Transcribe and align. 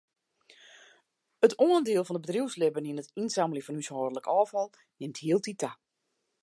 It 1.47 1.53
oandiel 1.65 2.05
fan 2.05 2.17
it 2.19 2.23
bedriuwslibben 2.25 2.89
yn 2.91 3.01
it 3.01 3.13
ynsammeljen 3.21 3.65
fan 3.67 3.77
húshâldlik 3.81 4.31
ôffal 4.39 4.69
nimt 4.99 5.21
hieltyd 5.23 5.59
ta. 5.63 5.71